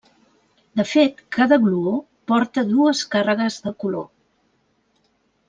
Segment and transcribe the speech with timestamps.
[0.79, 1.93] De fet, cada gluó
[2.33, 4.09] porta dues càrregues de color.